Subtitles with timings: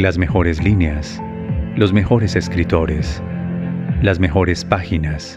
[0.00, 1.20] Las mejores líneas,
[1.76, 3.22] los mejores escritores,
[4.00, 5.36] las mejores páginas,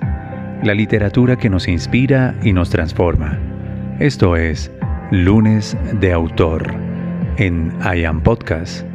[0.63, 3.37] la literatura que nos inspira y nos transforma.
[3.99, 4.71] Esto es
[5.11, 6.73] Lunes de Autor
[7.35, 8.85] en I Am Podcast.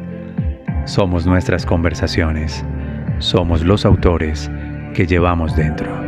[0.85, 2.65] Somos nuestras conversaciones,
[3.19, 4.49] somos los autores
[4.95, 5.98] que llevamos dentro.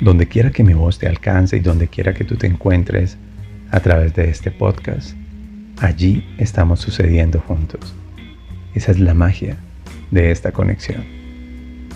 [0.00, 3.18] Donde quiera que mi voz te alcance y donde quiera que tú te encuentres
[3.70, 5.14] a través de este podcast,
[5.78, 7.94] allí estamos sucediendo juntos.
[8.74, 9.58] Esa es la magia
[10.10, 11.04] de esta conexión.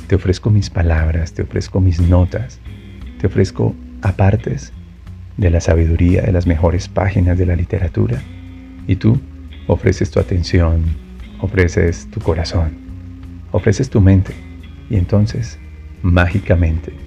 [0.06, 2.60] Te ofrezco mis palabras, te ofrezco mis notas,
[3.18, 4.73] te ofrezco apartes
[5.38, 8.23] de la sabiduría de las mejores páginas de la literatura
[8.86, 9.18] y tú
[9.66, 10.84] ofreces tu atención,
[11.40, 12.76] ofreces tu corazón,
[13.51, 14.34] ofreces tu mente
[14.90, 15.59] y entonces
[16.02, 17.04] mágicamente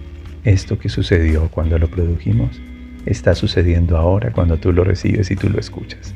[0.48, 2.62] esto que sucedió cuando lo produjimos
[3.06, 6.14] está sucediendo ahora cuando tú lo recibes y tú lo escuchas.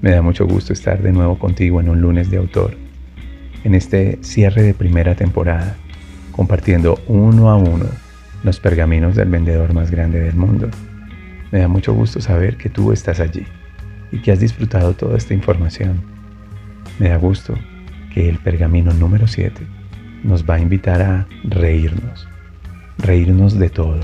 [0.00, 2.76] Me da mucho gusto estar de nuevo contigo en un lunes de autor,
[3.62, 5.76] en este cierre de primera temporada,
[6.32, 7.86] compartiendo uno a uno
[8.42, 10.68] los pergaminos del vendedor más grande del mundo.
[11.52, 13.46] Me da mucho gusto saber que tú estás allí
[14.10, 16.02] y que has disfrutado toda esta información.
[16.98, 17.54] Me da gusto
[18.12, 19.62] que el pergamino número 7
[20.24, 22.28] nos va a invitar a reírnos,
[23.04, 24.00] reírnos de todo,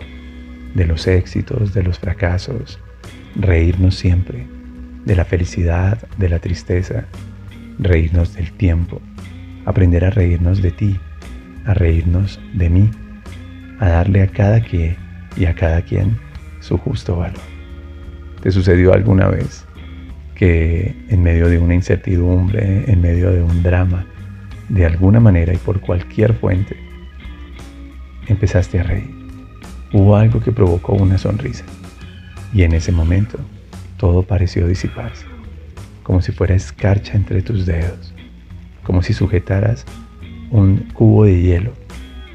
[0.75, 2.79] de los éxitos, de los fracasos,
[3.35, 4.47] reírnos siempre,
[5.07, 7.07] de la felicidad, de la tristeza,
[7.79, 9.01] reírnos del tiempo,
[9.65, 11.01] aprender a reírnos de ti,
[11.65, 12.91] a reírnos de mí,
[13.79, 14.97] a darle a cada quien
[15.35, 16.19] y a cada quien
[16.61, 17.41] su justo valor.
[18.43, 19.65] ¿Te sucedió alguna vez
[20.35, 24.05] que en medio de una incertidumbre, en medio de un drama,
[24.69, 26.90] de alguna manera y por cualquier fuente,
[28.31, 29.11] empezaste a reír.
[29.93, 31.65] Hubo algo que provocó una sonrisa.
[32.53, 33.39] Y en ese momento
[33.97, 35.27] todo pareció disiparse,
[36.03, 38.15] como si fuera escarcha entre tus dedos,
[38.83, 39.85] como si sujetaras
[40.51, 41.73] un cubo de hielo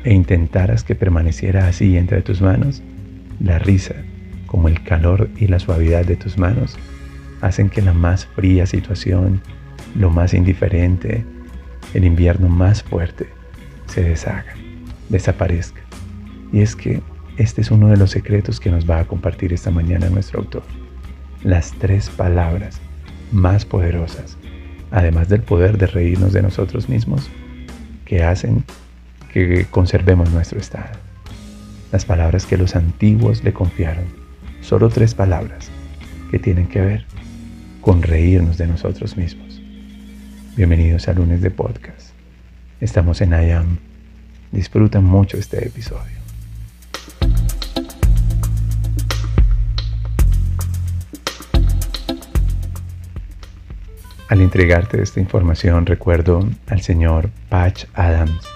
[0.04, 2.82] e intentaras que permaneciera así entre tus manos,
[3.40, 3.96] la risa,
[4.46, 6.78] como el calor y la suavidad de tus manos,
[7.42, 9.42] hacen que la más fría situación,
[9.96, 11.26] lo más indiferente,
[11.94, 13.28] el invierno más fuerte,
[13.88, 14.54] se deshaga,
[15.10, 15.82] desaparezca.
[16.52, 17.02] Y es que
[17.38, 20.64] este es uno de los secretos que nos va a compartir esta mañana nuestro autor.
[21.44, 22.80] Las tres palabras
[23.32, 24.38] más poderosas,
[24.92, 27.30] además del poder de reírnos de nosotros mismos,
[28.06, 28.64] que hacen
[29.34, 30.98] que conservemos nuestro estado.
[31.92, 34.06] Las palabras que los antiguos le confiaron.
[34.62, 35.70] Solo tres palabras
[36.32, 37.06] que tienen que ver
[37.82, 39.62] con reírnos de nosotros mismos.
[40.56, 42.12] Bienvenidos a lunes de podcast.
[42.80, 43.95] Estamos en IAM.
[44.56, 46.16] Disfrutan mucho este episodio.
[54.30, 58.48] Al entregarte esta información recuerdo al señor Patch Adams,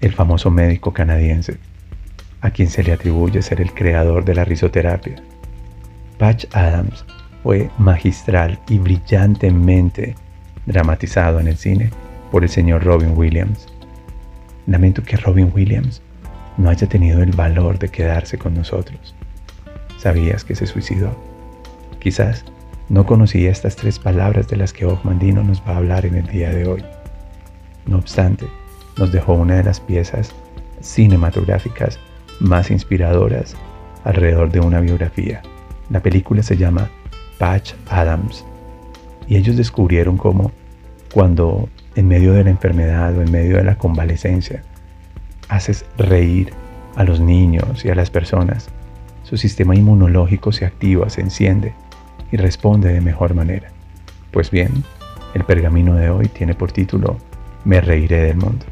[0.00, 1.58] el famoso médico canadiense,
[2.40, 5.22] a quien se le atribuye ser el creador de la risoterapia.
[6.18, 7.04] Patch Adams
[7.44, 10.16] fue magistral y brillantemente
[10.66, 11.90] dramatizado en el cine
[12.32, 13.68] por el señor Robin Williams.
[14.66, 16.02] Lamento que Robin Williams
[16.56, 19.14] no haya tenido el valor de quedarse con nosotros.
[19.98, 21.16] ¿Sabías que se suicidó?
[22.00, 22.44] Quizás
[22.88, 26.26] no conocía estas tres palabras de las que Ogmandino nos va a hablar en el
[26.26, 26.84] día de hoy.
[27.86, 28.46] No obstante,
[28.96, 30.34] nos dejó una de las piezas
[30.80, 31.98] cinematográficas
[32.40, 33.56] más inspiradoras
[34.04, 35.42] alrededor de una biografía.
[35.90, 36.90] La película se llama
[37.38, 38.44] Patch Adams
[39.28, 40.52] y ellos descubrieron cómo
[41.12, 44.62] cuando en medio de la enfermedad o en medio de la convalecencia
[45.48, 46.52] haces reír
[46.94, 48.68] a los niños y a las personas,
[49.22, 51.74] su sistema inmunológico se activa, se enciende
[52.30, 53.68] y responde de mejor manera.
[54.30, 54.84] Pues bien,
[55.34, 57.18] el pergamino de hoy tiene por título
[57.64, 58.66] Me reiré del mundo,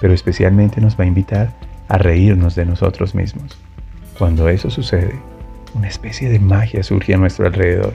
[0.00, 1.52] pero especialmente nos va a invitar
[1.88, 3.58] a reírnos de nosotros mismos.
[4.18, 5.14] Cuando eso sucede,
[5.74, 7.94] una especie de magia surge a nuestro alrededor.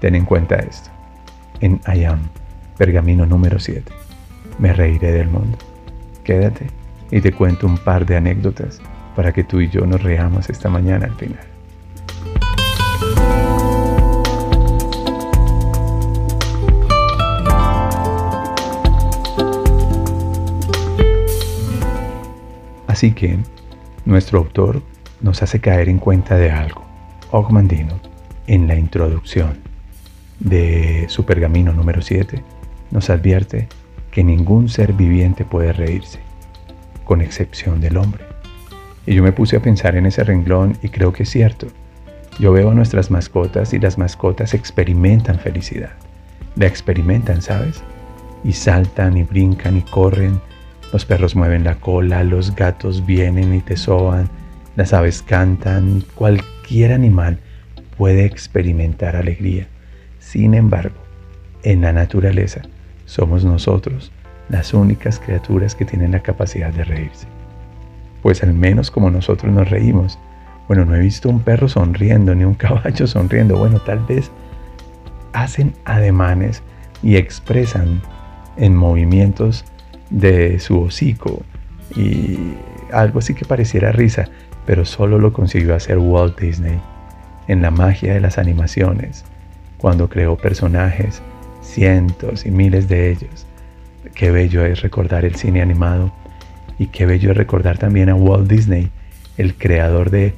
[0.00, 0.90] Ten en cuenta esto.
[1.60, 2.20] En I Am,
[2.82, 3.92] pergamino número 7,
[4.58, 5.56] Me reiré del mundo.
[6.24, 6.66] Quédate
[7.12, 8.80] y te cuento un par de anécdotas
[9.14, 11.46] para que tú y yo nos reamos esta mañana al final.
[22.88, 23.38] Así que
[24.04, 24.82] nuestro autor
[25.20, 26.82] nos hace caer en cuenta de algo.
[27.30, 28.00] Ogmandino,
[28.48, 29.58] en la introducción
[30.40, 32.42] de su pergamino número 7,
[32.92, 33.68] nos advierte
[34.12, 36.20] que ningún ser viviente puede reírse,
[37.04, 38.24] con excepción del hombre.
[39.06, 41.66] Y yo me puse a pensar en ese renglón y creo que es cierto.
[42.38, 45.90] Yo veo a nuestras mascotas y las mascotas experimentan felicidad.
[46.54, 47.82] La experimentan, ¿sabes?
[48.44, 50.40] Y saltan y brincan y corren.
[50.92, 54.28] Los perros mueven la cola, los gatos vienen y te soban,
[54.76, 57.38] las aves cantan, cualquier animal
[57.96, 59.68] puede experimentar alegría.
[60.18, 60.96] Sin embargo,
[61.62, 62.62] en la naturaleza
[63.12, 64.10] somos nosotros
[64.48, 67.26] las únicas criaturas que tienen la capacidad de reírse
[68.22, 70.18] pues al menos como nosotros nos reímos.
[70.68, 73.58] Bueno, no he visto un perro sonriendo ni un caballo sonriendo.
[73.58, 74.30] Bueno, tal vez
[75.32, 76.62] hacen ademanes
[77.02, 78.00] y expresan
[78.56, 79.64] en movimientos
[80.10, 81.42] de su hocico
[81.96, 82.54] y
[82.92, 84.28] algo así que pareciera risa,
[84.66, 86.78] pero solo lo consiguió hacer Walt Disney
[87.48, 89.24] en la magia de las animaciones,
[89.78, 91.22] cuando creó personajes,
[91.62, 93.46] cientos y miles de ellos.
[94.14, 96.12] Qué bello es recordar el cine animado
[96.78, 98.90] y qué bello recordar también a Walt Disney,
[99.38, 100.34] el creador de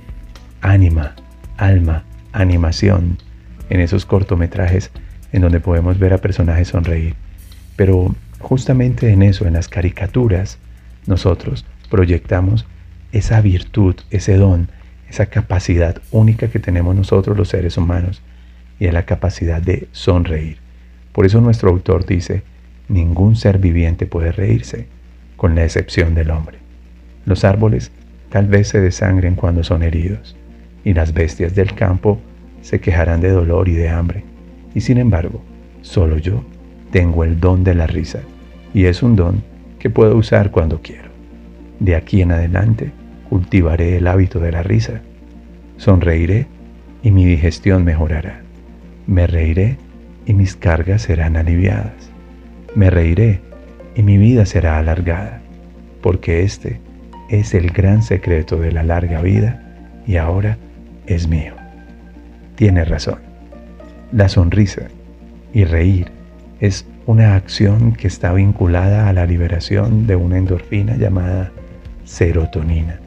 [0.61, 1.15] Anima,
[1.57, 3.19] Alma, Animación,
[3.71, 4.91] en esos cortometrajes
[5.33, 7.15] en donde podemos ver a personajes sonreír.
[7.77, 10.59] Pero justamente en eso, en las caricaturas,
[11.07, 12.67] nosotros proyectamos
[13.13, 14.69] esa virtud, ese don,
[15.09, 18.23] esa capacidad única que tenemos nosotros los seres humanos,
[18.79, 20.64] y es la capacidad de sonreír.
[21.15, 22.43] Por eso nuestro autor dice,
[22.89, 24.89] ningún ser viviente puede reírse
[25.37, 26.59] con la excepción del hombre.
[27.25, 27.93] Los árboles
[28.31, 30.35] tal vez se desangren cuando son heridos,
[30.85, 32.19] y las bestias del campo
[32.63, 34.25] se quejarán de dolor y de hambre.
[34.75, 35.41] Y sin embargo,
[35.83, 36.43] solo yo
[36.91, 38.19] tengo el don de la risa,
[38.75, 39.45] y es un don
[39.79, 41.11] que puedo usar cuando quiero.
[41.79, 42.91] De aquí en adelante
[43.29, 45.01] cultivaré el hábito de la risa.
[45.77, 46.49] Sonreiré
[47.05, 48.41] y mi digestión mejorará.
[49.07, 49.77] Me reiré
[50.27, 52.11] y mis cargas serán aliviadas.
[52.75, 53.41] Me reiré
[53.95, 55.41] y mi vida será alargada,
[56.01, 56.81] porque este
[57.31, 59.63] es el gran secreto de la larga vida
[60.07, 60.59] y ahora
[61.07, 61.55] es mío.
[62.57, 63.19] Tiene razón.
[64.13, 64.83] La sonrisa
[65.53, 66.09] y reír
[66.61, 71.53] es una acción que está vinculada a la liberación de una endorfina llamada
[72.05, 73.01] serotonina.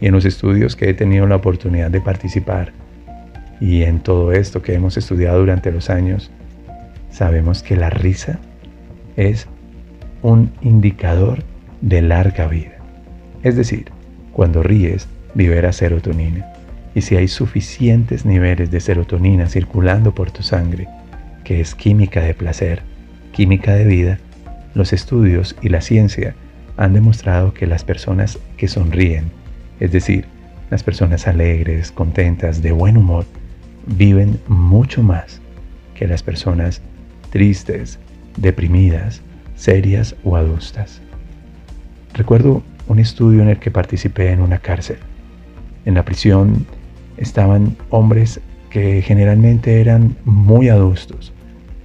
[0.00, 2.72] Y en los estudios que he tenido la oportunidad de participar
[3.60, 6.30] y en todo esto que hemos estudiado durante los años,
[7.10, 8.38] sabemos que la risa
[9.16, 9.46] es
[10.22, 11.42] un indicador
[11.80, 12.76] de larga vida.
[13.42, 13.90] Es decir,
[14.32, 16.46] cuando ríes, liberas serotonina.
[16.94, 20.88] Y si hay suficientes niveles de serotonina circulando por tu sangre,
[21.44, 22.82] que es química de placer,
[23.32, 24.18] química de vida,
[24.74, 26.34] los estudios y la ciencia
[26.76, 29.30] han demostrado que las personas que sonríen,
[29.80, 30.26] es decir,
[30.70, 33.24] las personas alegres, contentas, de buen humor,
[33.86, 35.40] viven mucho más
[35.94, 36.82] que las personas
[37.30, 37.98] tristes,
[38.36, 39.22] deprimidas,
[39.54, 41.00] serias o adustas.
[42.14, 44.98] Recuerdo un estudio en el que participé en una cárcel.
[45.84, 46.66] En la prisión
[47.16, 48.40] estaban hombres
[48.70, 51.32] que generalmente eran muy adustos,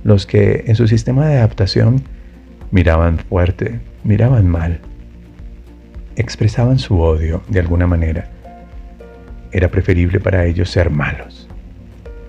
[0.04, 2.04] los que en su sistema de adaptación
[2.72, 4.80] miraban fuerte, miraban mal,
[6.16, 8.30] expresaban su odio de alguna manera.
[9.52, 11.48] Era preferible para ellos ser malos,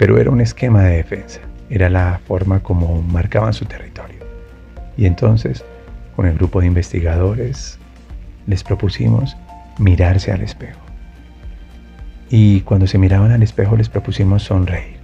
[0.03, 1.39] pero era un esquema de defensa,
[1.71, 4.19] era la forma como marcaban su territorio.
[4.97, 5.65] Y entonces,
[6.17, 7.79] con el grupo de investigadores,
[8.49, 9.37] les propusimos
[9.79, 10.81] mirarse al espejo.
[12.31, 14.97] Y cuando se miraban al espejo les propusimos sonreír,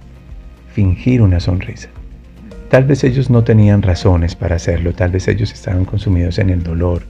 [0.73, 1.87] fingir una sonrisa.
[2.69, 6.61] Tal vez ellos no tenían razones para hacerlo, tal vez ellos estaban consumidos en el
[6.61, 7.03] dolor,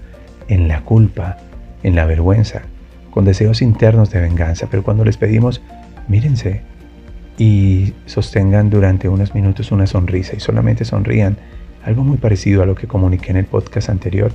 [0.48, 1.38] en la culpa,
[1.82, 2.62] en la vergüenza,
[3.10, 5.64] con deseos internos de venganza, pero cuando les pedimos,
[6.08, 6.62] mírense
[7.40, 11.38] y sostengan durante unos minutos una sonrisa y solamente sonrían,
[11.86, 14.34] algo muy parecido a lo que comuniqué en el podcast anterior,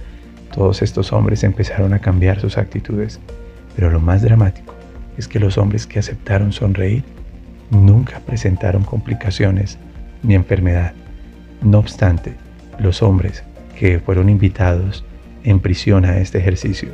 [0.52, 3.20] todos estos hombres empezaron a cambiar sus actitudes.
[3.76, 4.74] Pero lo más dramático
[5.18, 7.04] es que los hombres que aceptaron sonreír
[7.70, 9.78] nunca presentaron complicaciones
[10.22, 10.94] ni enfermedad.
[11.62, 12.32] No obstante,
[12.78, 13.44] los hombres
[13.78, 15.04] que fueron invitados
[15.42, 16.92] en prisión a este ejercicio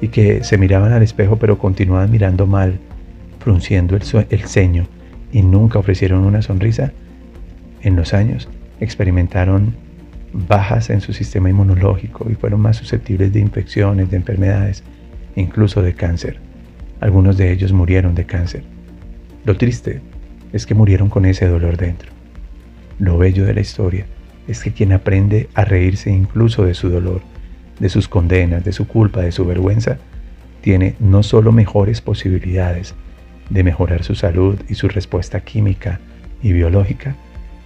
[0.00, 2.78] y que se miraban al espejo pero continuaban mirando mal,
[3.40, 4.86] frunciendo el, el ceño
[5.34, 6.92] y nunca ofrecieron una sonrisa,
[7.82, 8.48] en los años
[8.78, 9.74] experimentaron
[10.32, 14.84] bajas en su sistema inmunológico y fueron más susceptibles de infecciones, de enfermedades,
[15.34, 16.38] incluso de cáncer.
[17.00, 18.62] Algunos de ellos murieron de cáncer.
[19.44, 20.00] Lo triste
[20.52, 22.12] es que murieron con ese dolor dentro.
[23.00, 24.06] Lo bello de la historia
[24.46, 27.22] es que quien aprende a reírse incluso de su dolor,
[27.80, 29.98] de sus condenas, de su culpa, de su vergüenza,
[30.60, 32.94] tiene no solo mejores posibilidades
[33.50, 36.00] de mejorar su salud y su respuesta química
[36.42, 37.16] y biológica,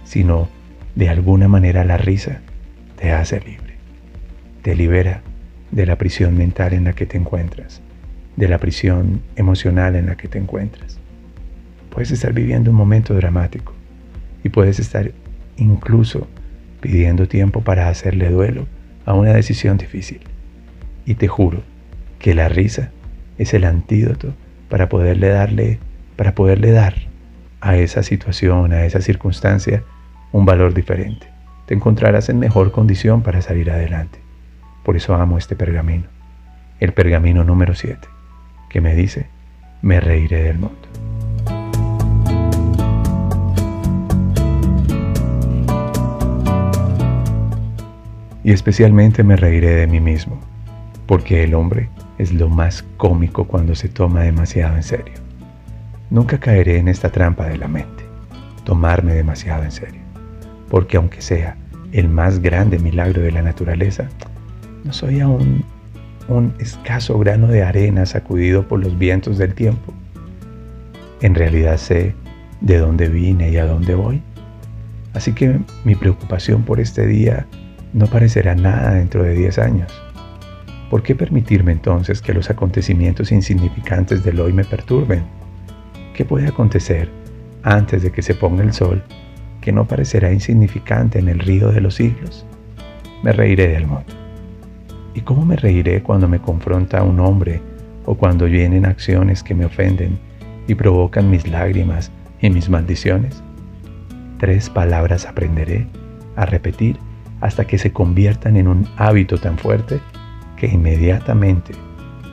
[0.03, 0.49] sino
[0.95, 2.41] de alguna manera la risa
[2.97, 3.75] te hace libre.
[4.61, 5.21] Te libera
[5.71, 7.81] de la prisión mental en la que te encuentras,
[8.35, 10.99] de la prisión emocional en la que te encuentras.
[11.89, 13.73] Puedes estar viviendo un momento dramático
[14.43, 15.11] y puedes estar
[15.57, 16.27] incluso
[16.81, 18.67] pidiendo tiempo para hacerle duelo
[19.05, 20.21] a una decisión difícil.
[21.05, 21.63] Y te juro
[22.19, 22.91] que la risa
[23.37, 24.33] es el antídoto
[24.69, 25.79] para poderle darle,
[26.15, 26.93] para poderle dar
[27.59, 29.83] a esa situación, a esa circunstancia,
[30.31, 31.27] un valor diferente.
[31.65, 34.19] Te encontrarás en mejor condición para salir adelante.
[34.83, 36.05] Por eso amo este pergamino,
[36.79, 38.07] el pergamino número 7,
[38.69, 39.27] que me dice,
[39.81, 40.77] me reiré del mundo.
[48.43, 50.39] Y especialmente me reiré de mí mismo,
[51.05, 55.15] porque el hombre es lo más cómico cuando se toma demasiado en serio.
[56.11, 58.03] Nunca caeré en esta trampa de la mente,
[58.65, 60.01] tomarme demasiado en serio,
[60.69, 61.57] porque aunque sea
[61.91, 64.09] el más grande milagro de la naturaleza,
[64.83, 65.63] no soy aún
[66.27, 69.93] un escaso grano de arena sacudido por los vientos del tiempo.
[71.21, 72.13] En realidad sé
[72.61, 74.21] de dónde vine y a dónde voy.
[75.13, 77.47] Así que mi preocupación por este día
[77.93, 80.08] no parecerá nada dentro de 10 años.
[80.89, 85.23] ¿Por qué permitirme entonces que los acontecimientos insignificantes del hoy me perturben?
[86.15, 87.09] ¿Qué puede acontecer
[87.61, 89.03] antes de que se ponga el sol
[89.61, 92.43] que no parecerá insignificante en el río de los siglos?
[93.21, 94.11] Me reiré del mundo.
[95.13, 97.61] ¿Y cómo me reiré cuando me confronta un hombre
[98.05, 100.17] o cuando vienen acciones que me ofenden
[100.67, 103.43] y provocan mis lágrimas y mis maldiciones?
[104.39, 105.87] Tres palabras aprenderé
[106.35, 106.97] a repetir
[107.41, 109.99] hasta que se conviertan en un hábito tan fuerte
[110.59, 111.73] que inmediatamente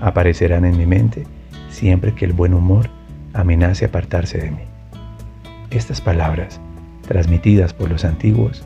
[0.00, 1.26] aparecerán en mi mente
[1.70, 2.90] siempre que el buen humor
[3.32, 4.62] amenace apartarse de mí.
[5.70, 6.60] Estas palabras,
[7.06, 8.64] transmitidas por los antiguos,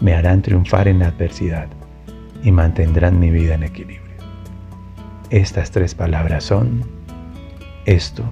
[0.00, 1.66] me harán triunfar en la adversidad
[2.42, 4.00] y mantendrán mi vida en equilibrio.
[5.30, 6.84] Estas tres palabras son,
[7.86, 8.24] esto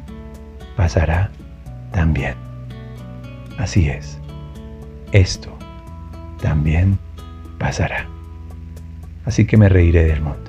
[0.77, 1.31] pasará
[1.93, 2.35] también.
[3.59, 4.19] Así es,
[5.13, 5.57] esto
[6.41, 6.99] también
[7.59, 8.07] pasará.
[9.25, 10.48] Así que me reiré del mundo,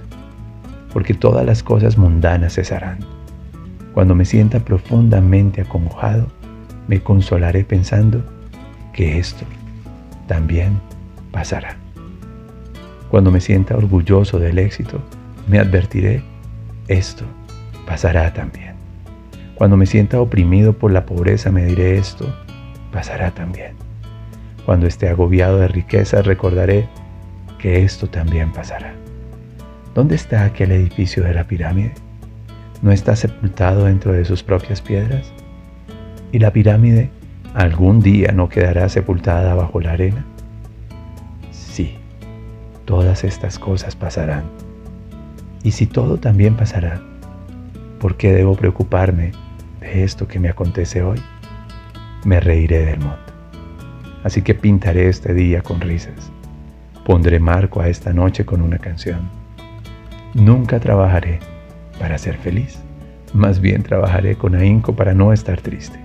[0.94, 3.00] porque todas las cosas mundanas cesarán.
[3.94, 6.28] Cuando me sienta profundamente acongojado,
[6.88, 8.24] me consolaré pensando
[8.94, 9.46] que esto
[10.28, 10.80] también
[11.32, 11.76] pasará.
[13.10, 15.00] Cuando me sienta orgulloso del éxito,
[15.48, 16.24] me advertiré,
[16.88, 17.26] esto
[17.86, 18.74] pasará también.
[19.56, 22.34] Cuando me sienta oprimido por la pobreza, me diré esto
[22.92, 23.74] pasará también.
[24.66, 26.88] Cuando esté agobiado de riqueza, recordaré
[27.58, 28.94] que esto también pasará.
[30.00, 31.92] ¿Dónde está aquel edificio de la pirámide?
[32.82, 35.30] ¿No está sepultado dentro de sus propias piedras?
[36.32, 37.10] ¿Y la pirámide
[37.54, 40.24] algún día no quedará sepultada bajo la arena?
[41.52, 41.98] Sí,
[42.86, 44.44] todas estas cosas pasarán.
[45.64, 47.02] Y si todo también pasará,
[48.00, 49.34] ¿por qué debo preocuparme
[49.82, 51.20] de esto que me acontece hoy?
[52.24, 53.18] Me reiré del mundo.
[54.24, 56.32] Así que pintaré este día con risas.
[57.04, 59.39] Pondré marco a esta noche con una canción.
[60.36, 61.40] Nunca trabajaré
[61.98, 62.80] para ser feliz,
[63.34, 66.00] más bien trabajaré con ahínco para no estar triste.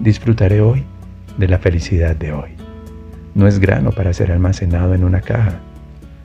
[0.00, 0.84] Disfrutaré hoy
[1.38, 2.50] de la felicidad de hoy.
[3.36, 5.60] No es grano para ser almacenado en una caja,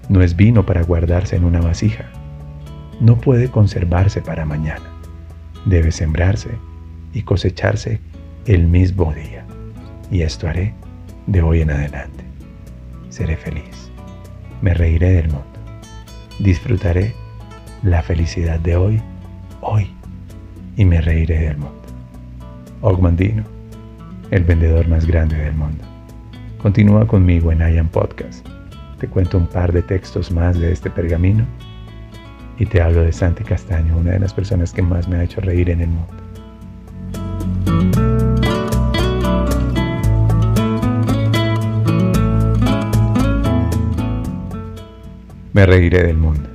[0.09, 2.05] no es vino para guardarse en una vasija.
[2.99, 4.85] No puede conservarse para mañana.
[5.65, 6.49] Debe sembrarse
[7.13, 7.99] y cosecharse
[8.45, 9.45] el mismo día.
[10.09, 10.73] Y esto haré
[11.27, 12.23] de hoy en adelante.
[13.09, 13.91] Seré feliz.
[14.61, 15.54] Me reiré del mundo.
[16.39, 17.13] Disfrutaré
[17.81, 19.01] la felicidad de hoy,
[19.61, 19.89] hoy,
[20.75, 21.81] y me reiré del mundo.
[22.81, 23.43] Ogmandino,
[24.31, 25.83] el vendedor más grande del mundo.
[26.57, 28.45] Continúa conmigo en IAM Podcast.
[28.99, 31.45] Te cuento un par de textos más de este pergamino
[32.59, 35.39] y te hablo de Santi Castaño, una de las personas que más me ha hecho
[35.39, 36.14] reír en el mundo.
[45.55, 46.49] Me reiré del mundo.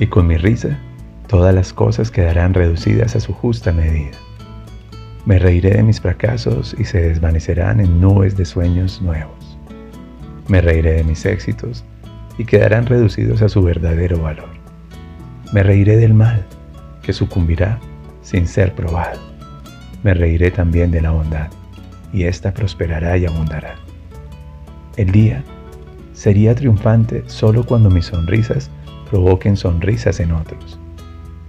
[0.00, 0.78] Y con mi risa,
[1.26, 4.16] todas las cosas quedarán reducidas a su justa medida.
[5.26, 9.58] Me reiré de mis fracasos y se desvanecerán en nubes de sueños nuevos.
[10.48, 11.84] Me reiré de mis éxitos
[12.38, 14.48] y quedarán reducidos a su verdadero valor.
[15.52, 16.46] Me reiré del mal,
[17.02, 17.78] que sucumbirá
[18.22, 19.20] sin ser probado.
[20.02, 21.48] Me reiré también de la bondad,
[22.14, 23.74] y ésta prosperará y abundará.
[24.96, 25.44] El día
[26.18, 28.72] sería triunfante solo cuando mis sonrisas
[29.08, 30.76] provoquen sonrisas en otros.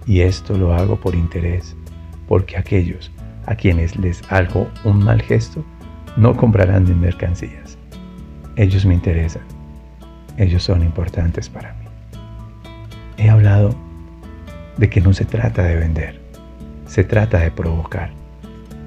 [0.06, 1.76] Y esto lo hago por interés,
[2.28, 3.12] porque aquellos
[3.48, 5.66] a quienes les hago un mal gesto
[6.18, 7.80] no comprarán mis mercancías.
[8.58, 9.42] Ellos me interesan.
[10.38, 11.86] ellos son importantes para mí.
[13.18, 13.76] He hablado
[14.78, 16.22] de que no se trata de vender,
[16.86, 18.12] se trata de provocar.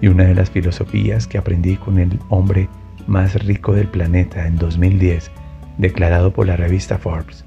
[0.01, 2.69] Y una de las filosofías que aprendí con el hombre
[3.09, 5.33] más rico del planeta en 2010,
[5.79, 7.45] declarado por la revista Forbes,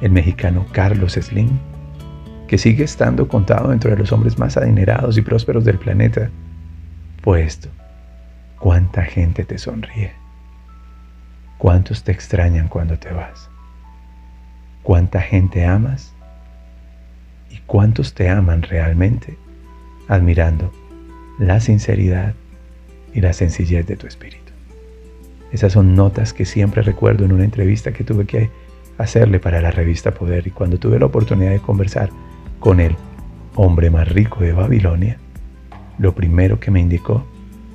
[0.00, 1.50] el mexicano Carlos Slim,
[2.48, 6.30] que sigue estando contado dentro de los hombres más adinerados y prósperos del planeta,
[7.22, 7.68] fue esto.
[8.58, 10.12] ¿Cuánta gente te sonríe?
[11.58, 13.48] ¿Cuántos te extrañan cuando te vas?
[14.82, 16.12] ¿Cuánta gente amas?
[17.50, 19.38] ¿Y cuántos te aman realmente?
[20.08, 20.72] Admirando
[21.38, 22.34] la sinceridad
[23.14, 24.41] y la sencillez de tu espíritu.
[25.52, 28.50] Esas son notas que siempre recuerdo en una entrevista que tuve que
[28.98, 32.08] hacerle para la revista Poder y cuando tuve la oportunidad de conversar
[32.58, 32.96] con el
[33.54, 35.18] hombre más rico de Babilonia,
[35.98, 37.24] lo primero que me indicó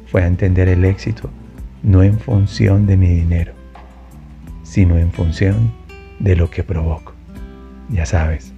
[0.07, 1.29] fue a entender el éxito
[1.83, 3.53] no en función de mi dinero,
[4.63, 5.71] sino en función
[6.19, 7.13] de lo que provoco.
[7.89, 8.53] Ya sabes,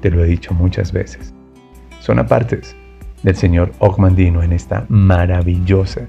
[0.00, 1.34] te lo he dicho muchas veces.
[2.00, 2.74] Son apartes
[3.22, 6.00] del señor Ogmandino en esta maravillosa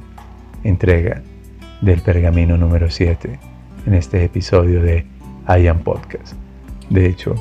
[0.63, 1.21] entrega
[1.83, 3.39] del pergamino número 7
[3.85, 5.05] en este episodio de
[5.47, 6.33] I Am Podcast.
[6.89, 7.35] De hecho,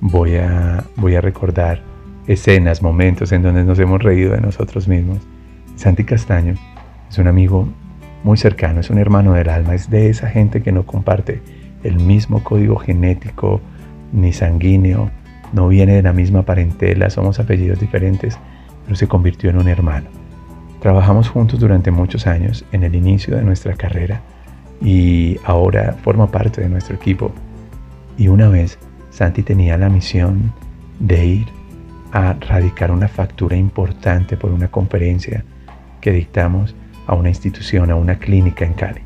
[0.00, 1.80] voy a, voy a recordar
[2.26, 5.18] escenas, momentos en donde nos hemos reído de nosotros mismos.
[5.76, 6.54] Santi Castaño
[7.08, 7.68] es un amigo
[8.22, 11.40] muy cercano, es un hermano del alma, es de esa gente que no comparte
[11.82, 13.62] el mismo código genético
[14.12, 15.10] ni sanguíneo,
[15.54, 18.38] no viene de la misma parentela, somos apellidos diferentes,
[18.84, 20.25] pero se convirtió en un hermano.
[20.80, 24.20] Trabajamos juntos durante muchos años en el inicio de nuestra carrera
[24.80, 27.32] y ahora forma parte de nuestro equipo.
[28.18, 28.78] Y una vez
[29.10, 30.52] Santi tenía la misión
[31.00, 31.46] de ir
[32.12, 35.44] a radicar una factura importante por una conferencia
[36.00, 36.74] que dictamos
[37.06, 39.00] a una institución, a una clínica en Cali.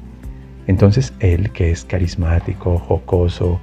[0.66, 3.60] Entonces él, que es carismático, jocoso,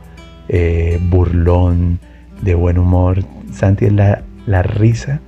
[0.50, 2.00] eh, burlón,
[2.42, 5.20] de buen humor, Santi es la, la risa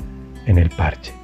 [0.45, 1.18] en el parche.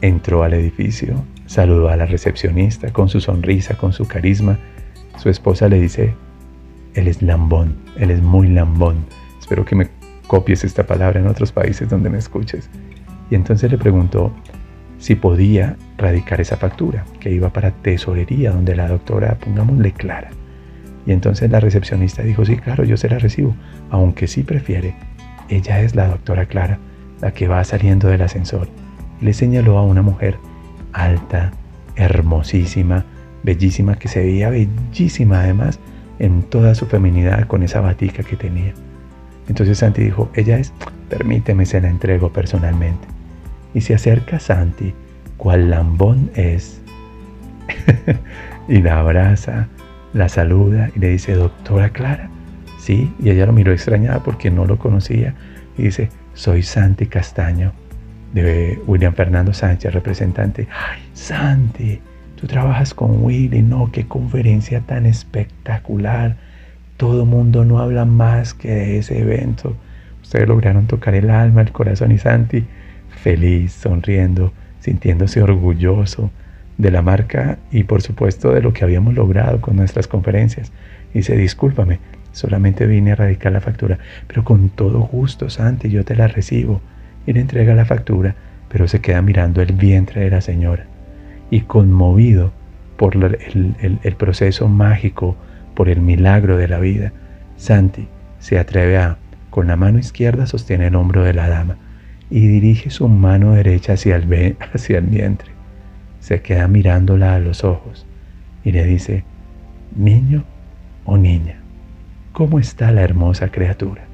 [0.00, 4.58] Entró al edificio, saludó a la recepcionista con su sonrisa, con su carisma.
[5.16, 6.14] Su esposa le dice,
[6.94, 9.04] él es lambón, él es muy lambón.
[9.40, 9.88] Espero que me
[10.26, 12.70] copies esta palabra en otros países donde me escuches.
[13.30, 14.32] Y entonces le preguntó
[14.98, 20.30] si podía radicar esa factura, que iba para tesorería, donde la doctora, pongámosle clara.
[21.06, 23.54] Y entonces la recepcionista dijo, sí, claro, yo se la recibo,
[23.90, 24.94] aunque sí prefiere,
[25.48, 26.78] ella es la doctora Clara,
[27.20, 28.68] la que va saliendo del ascensor.
[29.20, 30.36] Le señaló a una mujer
[30.92, 31.52] alta,
[31.96, 33.04] hermosísima,
[33.42, 35.78] bellísima, que se veía bellísima además
[36.18, 38.72] en toda su feminidad con esa batica que tenía.
[39.48, 40.72] Entonces Santi dijo, ella es,
[41.08, 43.06] permíteme, se la entrego personalmente.
[43.74, 44.94] Y se acerca Santi,
[45.36, 46.80] cual lambón es,
[48.68, 49.68] y la abraza,
[50.12, 52.30] la saluda y le dice, doctora Clara,
[52.78, 55.34] sí, y ella lo miró extrañada porque no lo conocía
[55.76, 57.72] y dice, soy Santi Castaño,
[58.32, 60.68] de William Fernando Sánchez, representante.
[60.70, 62.00] Ay, Santi,
[62.36, 66.36] tú trabajas con Willy, no, qué conferencia tan espectacular
[66.98, 69.74] todo mundo no habla más que de ese evento.
[70.20, 72.64] Ustedes lograron tocar el alma, el corazón y Santi,
[73.22, 76.30] feliz, sonriendo, sintiéndose orgulloso
[76.76, 80.72] de la marca y por supuesto de lo que habíamos logrado con nuestras conferencias.
[81.14, 82.00] Dice, discúlpame,
[82.32, 86.80] solamente vine a radicar la factura, pero con todo gusto, Santi, yo te la recibo.
[87.28, 88.36] Y le entrega la factura,
[88.70, 90.86] pero se queda mirando el vientre de la señora.
[91.50, 92.52] Y conmovido
[92.96, 95.36] por el, el proceso mágico
[95.74, 97.12] por el milagro de la vida,
[97.58, 99.18] Santi se atreve a,
[99.50, 101.76] con la mano izquierda sostiene el hombro de la dama
[102.30, 105.50] y dirige su mano derecha hacia el, hacia el vientre.
[106.20, 108.06] Se queda mirándola a los ojos
[108.64, 109.24] y le dice,
[109.94, 110.44] niño
[111.04, 111.56] o niña,
[112.32, 114.04] ¿cómo está la hermosa criatura?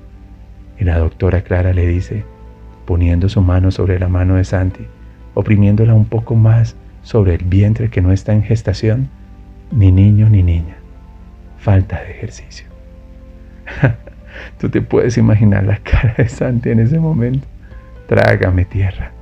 [0.80, 2.24] Y la doctora Clara le dice,
[2.84, 4.86] poniendo su mano sobre la mano de Santi,
[5.34, 9.08] oprimiéndola un poco más sobre el vientre que no está en gestación,
[9.70, 10.76] ni niño ni niña
[11.64, 12.66] falta de ejercicio.
[14.60, 17.48] Tú te puedes imaginar la cara de Santi en ese momento.
[18.06, 19.12] Trágame tierra.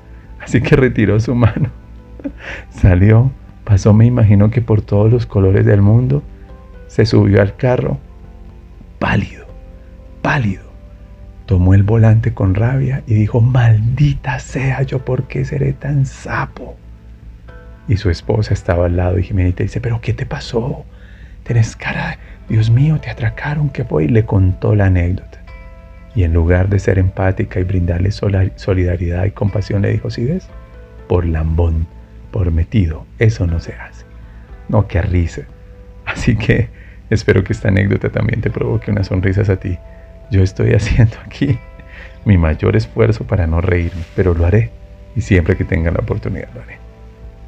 [0.40, 1.70] Así que retiró su mano.
[2.70, 3.31] Salió,
[3.62, 6.25] pasó, me imagino que por todos los colores del mundo,
[6.88, 7.98] se subió al carro,
[8.98, 9.46] pálido,
[10.20, 10.72] pálido.
[11.53, 16.79] Tomó el volante con rabia y dijo, maldita sea yo, ¿por qué seré tan sapo?
[17.87, 20.87] Y su esposa estaba al lado y Jimenita dice, pero ¿qué te pasó?
[21.43, 22.17] Tienes cara
[22.49, 24.05] Dios mío, te atracaron, ¿qué fue?
[24.05, 25.43] Y le contó la anécdota.
[26.15, 30.49] Y en lugar de ser empática y brindarle solidaridad y compasión, le dijo, ¿sí ves?
[31.07, 31.87] Por lambón,
[32.31, 34.07] por metido, eso no se hace.
[34.71, 35.43] No, qué risa.
[36.07, 36.71] Así que
[37.12, 39.79] Espero que esta anécdota también te provoque unas sonrisas a ti.
[40.33, 41.59] Yo estoy haciendo aquí
[42.25, 44.71] mi mayor esfuerzo para no reírme, pero lo haré
[45.14, 46.79] y siempre que tenga la oportunidad lo haré.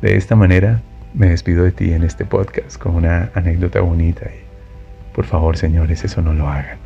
[0.03, 0.83] De esta manera
[1.15, 4.45] me despido de ti en este podcast con una anécdota bonita y
[5.15, 6.77] por favor señores eso no lo hagan,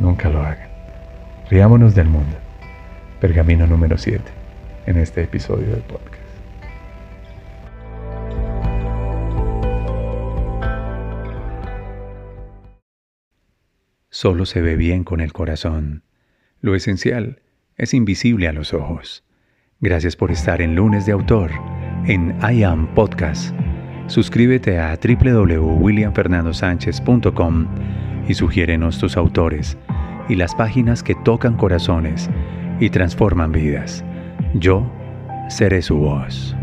[0.00, 0.68] nunca lo hagan.
[1.48, 2.36] Riámonos del mundo.
[3.20, 4.20] Pergamino número 7
[4.86, 6.25] en este episodio del podcast.
[14.18, 16.02] Solo se ve bien con el corazón.
[16.62, 17.42] Lo esencial
[17.76, 19.24] es invisible a los ojos.
[19.80, 21.50] Gracias por estar en Lunes de Autor
[22.06, 23.54] en I Am Podcast.
[24.06, 27.66] Suscríbete a www.williamfernandosánchez.com
[28.26, 29.76] y sugiérenos tus autores
[30.30, 32.30] y las páginas que tocan corazones
[32.80, 34.02] y transforman vidas.
[34.54, 34.90] Yo
[35.50, 36.56] seré su voz.